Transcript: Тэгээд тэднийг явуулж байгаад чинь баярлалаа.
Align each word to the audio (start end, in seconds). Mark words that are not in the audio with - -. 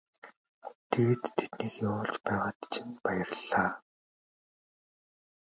Тэгээд 0.91 1.23
тэднийг 1.37 1.73
явуулж 1.87 2.15
байгаад 2.25 2.59
чинь 2.71 2.95
баярлалаа. 3.03 3.71